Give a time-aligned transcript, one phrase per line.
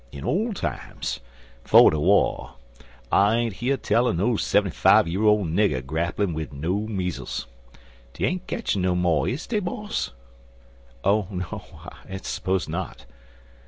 [0.11, 1.19] In ole times,
[1.63, 2.53] 'fo' de wah,
[3.11, 7.45] I ain't heer tell er no seventy fi' year ole nigger grapplin' wid no meezles.
[8.13, 10.09] Dey ain't ketchin' no mo', is dey, boss?"
[11.03, 11.61] "Oh, no
[12.09, 13.05] I suppose not."